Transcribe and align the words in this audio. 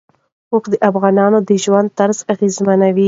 اوښ 0.51 0.63
د 0.73 0.75
افغانانو 0.89 1.37
د 1.49 1.51
ژوند 1.63 1.87
طرز 1.97 2.17
اغېزمنوي. 2.33 2.99